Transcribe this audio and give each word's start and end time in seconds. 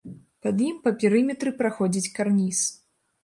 Пад 0.45 0.63
ім 0.67 0.77
па 0.85 0.93
перыметры 1.03 1.53
праходзіць 1.61 2.13
карніз. 2.17 2.59